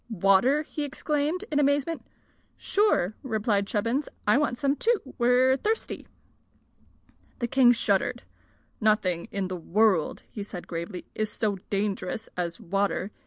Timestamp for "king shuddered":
7.47-8.23